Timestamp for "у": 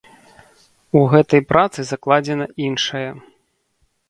1.01-1.03